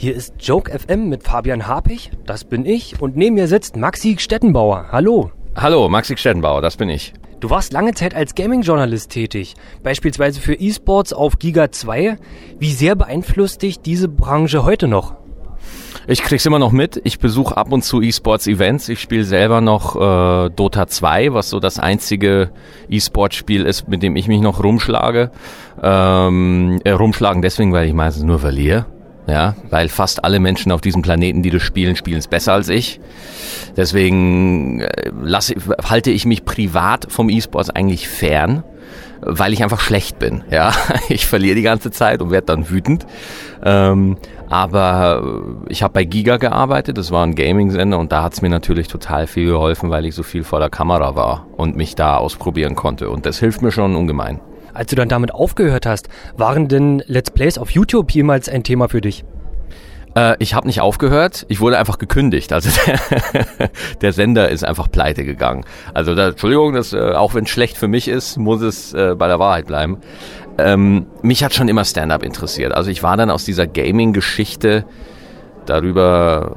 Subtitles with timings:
[0.00, 4.14] Hier ist Joke FM mit Fabian Harpich, das bin ich, und neben mir sitzt Maxi
[4.16, 4.86] Stettenbauer.
[4.92, 5.32] Hallo.
[5.56, 7.14] Hallo, Maxi Stettenbauer, das bin ich.
[7.40, 12.16] Du warst lange Zeit als Gaming-Journalist tätig, beispielsweise für E-Sports auf Giga 2.
[12.60, 15.16] Wie sehr beeinflusst dich diese Branche heute noch?
[16.06, 17.00] Ich krieg's immer noch mit.
[17.02, 18.88] Ich besuche ab und zu E-Sports-Events.
[18.90, 22.52] Ich spiele selber noch äh, Dota 2, was so das einzige
[22.88, 25.32] E-Sport-Spiel ist, mit dem ich mich noch rumschlage.
[25.82, 28.86] Ähm, äh, rumschlagen deswegen, weil ich meistens nur verliere
[29.28, 32.70] ja, weil fast alle Menschen auf diesem Planeten, die das spielen, spielen es besser als
[32.70, 32.98] ich.
[33.76, 38.64] Deswegen äh, lasse, halte ich mich privat vom E-Sports eigentlich fern,
[39.20, 40.44] weil ich einfach schlecht bin.
[40.50, 40.72] Ja,
[41.10, 43.06] ich verliere die ganze Zeit und werde dann wütend.
[43.62, 44.16] Ähm,
[44.48, 45.22] aber
[45.68, 48.88] ich habe bei Giga gearbeitet, das war ein Gaming-Sender und da hat es mir natürlich
[48.88, 52.74] total viel geholfen, weil ich so viel vor der Kamera war und mich da ausprobieren
[52.74, 53.10] konnte.
[53.10, 54.40] Und das hilft mir schon ungemein.
[54.78, 58.88] Als du dann damit aufgehört hast, waren denn Let's Plays auf YouTube jemals ein Thema
[58.88, 59.24] für dich?
[60.14, 62.52] Äh, ich habe nicht aufgehört, ich wurde einfach gekündigt.
[62.52, 65.64] Also der, der Sender ist einfach pleite gegangen.
[65.94, 69.16] Also da, Entschuldigung, das, äh, auch wenn es schlecht für mich ist, muss es äh,
[69.18, 69.98] bei der Wahrheit bleiben.
[70.58, 72.72] Ähm, mich hat schon immer Stand-up interessiert.
[72.72, 74.84] Also ich war dann aus dieser Gaming-Geschichte
[75.66, 76.54] darüber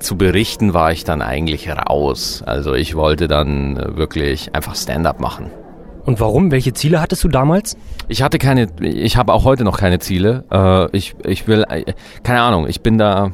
[0.00, 2.42] zu berichten, war ich dann eigentlich raus.
[2.44, 5.52] Also ich wollte dann wirklich einfach Stand-up machen.
[6.04, 6.50] Und warum?
[6.50, 7.76] Welche Ziele hattest du damals?
[8.08, 10.44] Ich hatte keine, ich habe auch heute noch keine Ziele.
[10.50, 13.32] Äh, ich, ich will, äh, keine Ahnung, ich bin da,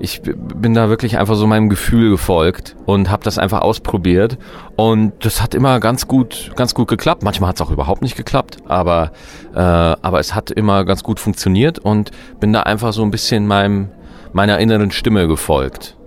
[0.00, 4.38] ich bin da wirklich einfach so meinem Gefühl gefolgt und habe das einfach ausprobiert
[4.76, 7.22] und das hat immer ganz gut, ganz gut geklappt.
[7.22, 9.12] Manchmal hat es auch überhaupt nicht geklappt, aber,
[9.54, 13.46] äh, aber es hat immer ganz gut funktioniert und bin da einfach so ein bisschen
[13.46, 13.88] meinem,
[14.32, 15.97] meiner inneren Stimme gefolgt.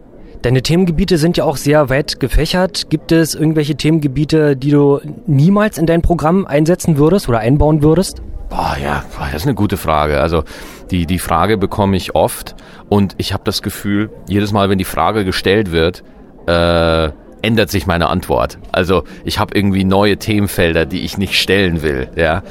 [0.41, 2.89] Deine Themengebiete sind ja auch sehr weit gefächert.
[2.89, 8.23] Gibt es irgendwelche Themengebiete, die du niemals in dein Programm einsetzen würdest oder einbauen würdest?
[8.49, 10.19] Boah, ja, das ist eine gute Frage.
[10.19, 10.43] Also
[10.89, 12.55] die, die Frage bekomme ich oft
[12.89, 16.03] und ich habe das Gefühl, jedes Mal, wenn die Frage gestellt wird,
[16.47, 17.09] äh,
[17.43, 18.57] ändert sich meine Antwort.
[18.71, 22.09] Also ich habe irgendwie neue Themenfelder, die ich nicht stellen will.
[22.15, 22.41] Ja,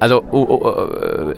[0.00, 1.32] also oh, oh, oh,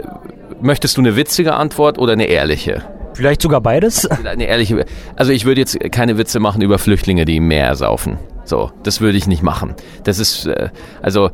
[0.63, 2.83] möchtest du eine witzige Antwort oder eine ehrliche?
[3.17, 4.07] Vielleicht sogar beides?
[4.25, 4.85] Eine ehrliche,
[5.17, 8.19] also ich würde jetzt keine Witze machen über Flüchtlinge, die im Meer saufen.
[8.45, 9.75] So, das würde ich nicht machen.
[10.05, 10.69] Das ist, äh,
[11.01, 11.31] also, äh,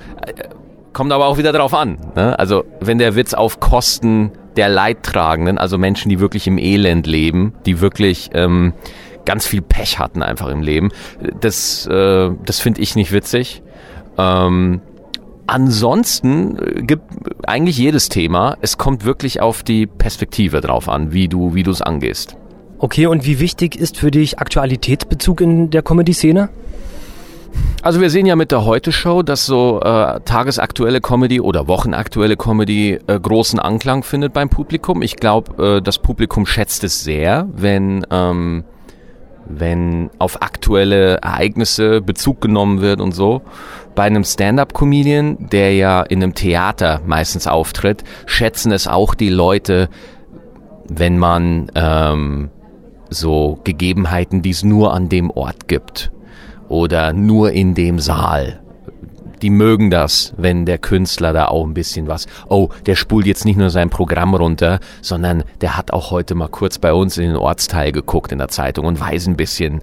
[0.92, 1.98] kommt aber auch wieder drauf an.
[2.14, 2.38] Ne?
[2.38, 7.54] Also, wenn der Witz auf Kosten der Leidtragenden, also Menschen, die wirklich im Elend leben,
[7.66, 8.74] die wirklich ähm,
[9.24, 10.90] ganz viel Pech hatten einfach im Leben,
[11.40, 13.62] das, äh, das finde ich nicht witzig.
[14.16, 14.82] Ähm,
[15.52, 17.04] Ansonsten äh, gibt
[17.46, 21.70] eigentlich jedes Thema, es kommt wirklich auf die Perspektive drauf an, wie du wie du
[21.70, 22.36] es angehst.
[22.78, 26.48] Okay, und wie wichtig ist für dich Aktualitätsbezug in der Comedy-Szene?
[27.82, 32.98] Also wir sehen ja mit der Heute-Show, dass so äh, tagesaktuelle Comedy oder wochenaktuelle Comedy
[33.06, 35.02] äh, großen Anklang findet beim Publikum.
[35.02, 38.64] Ich glaube, äh, das Publikum schätzt es sehr, wenn ähm,
[39.46, 43.42] wenn auf aktuelle Ereignisse Bezug genommen wird und so.
[43.94, 49.90] Bei einem Stand-up-Comedian, der ja in einem Theater meistens auftritt, schätzen es auch die Leute,
[50.88, 52.50] wenn man ähm,
[53.10, 56.10] so Gegebenheiten, die es nur an dem Ort gibt
[56.68, 58.60] oder nur in dem Saal.
[59.42, 63.44] Die mögen das, wenn der Künstler da auch ein bisschen was, oh, der spult jetzt
[63.44, 67.24] nicht nur sein Programm runter, sondern der hat auch heute mal kurz bei uns in
[67.24, 69.82] den Ortsteil geguckt in der Zeitung und weiß ein bisschen,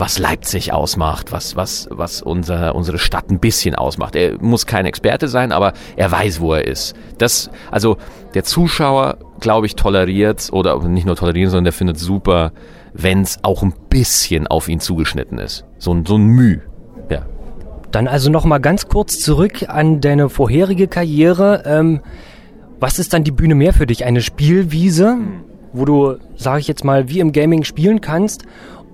[0.00, 4.16] was Leipzig ausmacht, was, was, was unser, unsere Stadt ein bisschen ausmacht.
[4.16, 6.94] Er muss kein Experte sein, aber er weiß, wo er ist.
[7.18, 7.98] Das, also,
[8.34, 12.52] der Zuschauer, glaube ich, toleriert oder nicht nur tolerieren, sondern der findet super,
[12.92, 15.64] wenn es auch ein bisschen auf ihn zugeschnitten ist.
[15.78, 16.60] So, ein so ein Müh.
[17.10, 17.26] Ja.
[17.90, 21.62] Dann also noch mal ganz kurz zurück an deine vorherige Karriere.
[21.66, 22.00] Ähm,
[22.78, 24.04] was ist dann die Bühne mehr für dich?
[24.04, 25.18] Eine Spielwiese,
[25.72, 28.44] wo du, sage ich jetzt mal, wie im Gaming spielen kannst,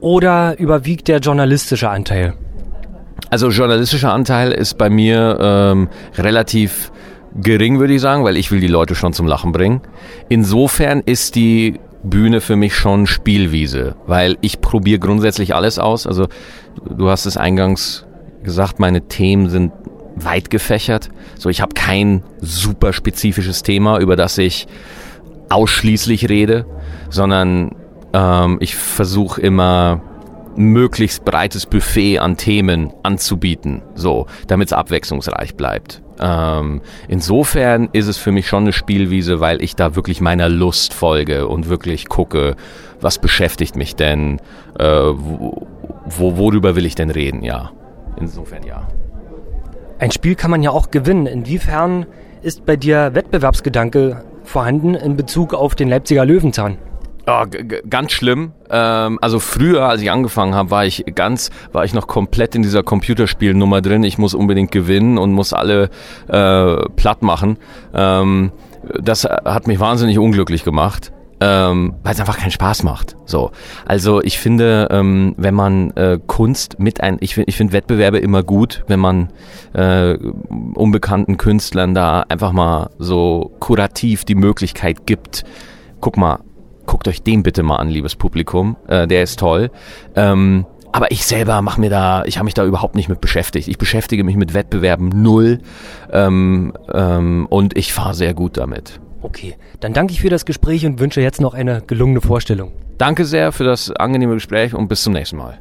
[0.07, 2.35] oder überwiegt der journalistische Anteil?
[3.29, 6.93] Also journalistischer Anteil ist bei mir ähm, relativ
[7.35, 9.81] gering, würde ich sagen, weil ich will die Leute schon zum Lachen bringen.
[10.29, 16.07] Insofern ist die Bühne für mich schon Spielwiese, weil ich probiere grundsätzlich alles aus.
[16.07, 16.29] Also
[16.89, 18.07] du hast es eingangs
[18.45, 19.73] gesagt, meine Themen sind
[20.15, 21.09] weit gefächert.
[21.37, 24.69] So, ich habe kein super spezifisches Thema, über das ich
[25.49, 26.65] ausschließlich rede,
[27.11, 27.73] sondern
[28.17, 30.01] ähm, ich versuche immer
[30.57, 36.03] möglichst breites Buffet an Themen anzubieten, so, damit es abwechslungsreich bleibt.
[36.19, 40.95] Ähm, insofern ist es für mich schon eine Spielwiese, weil ich da wirklich meiner Lust
[40.95, 42.57] folge und wirklich gucke,
[43.03, 44.41] was beschäftigt mich denn,
[44.79, 45.67] äh, wo,
[46.07, 47.71] worüber will ich denn reden, ja.
[48.19, 48.89] Insofern ja.
[49.99, 51.27] Ein Spiel kann man ja auch gewinnen.
[51.27, 52.07] Inwiefern
[52.41, 56.79] ist bei dir Wettbewerbsgedanke vorhanden in Bezug auf den Leipziger Löwenzahn?
[57.27, 58.53] Ja, ganz schlimm.
[58.71, 62.63] Ähm, also früher, als ich angefangen habe, war ich ganz, war ich noch komplett in
[62.63, 64.05] dieser Computerspielnummer drin.
[64.05, 65.91] Ich muss unbedingt gewinnen und muss alle
[66.29, 67.59] äh, platt machen.
[67.93, 68.53] Ähm,
[69.01, 73.17] das hat mich wahnsinnig unglücklich gemacht ähm, weil es einfach keinen Spaß macht.
[73.27, 73.51] So,
[73.85, 78.19] also ich finde, ähm, wenn man äh, Kunst mit ein, ich finde, ich finde Wettbewerbe
[78.19, 79.29] immer gut, wenn man
[79.75, 80.17] äh,
[80.75, 85.45] unbekannten Künstlern da einfach mal so kurativ die Möglichkeit gibt.
[86.01, 86.41] Guck mal,
[86.97, 89.71] guckt euch den bitte mal an, liebes Publikum, äh, der ist toll.
[90.15, 93.69] Ähm, aber ich selber mache mir da, ich habe mich da überhaupt nicht mit beschäftigt.
[93.69, 95.59] Ich beschäftige mich mit Wettbewerben null
[96.11, 98.99] ähm, ähm, und ich fahre sehr gut damit.
[99.21, 102.73] Okay, dann danke ich für das Gespräch und wünsche jetzt noch eine gelungene Vorstellung.
[102.97, 105.59] Danke sehr für das angenehme Gespräch und bis zum nächsten Mal.